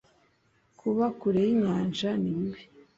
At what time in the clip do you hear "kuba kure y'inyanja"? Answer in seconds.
0.79-2.09